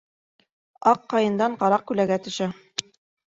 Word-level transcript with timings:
Аҡ 0.91 1.03
ҡайындан 1.11 1.59
ҡара 1.65 1.79
күләгә 1.91 2.19
төшә. 2.29 2.51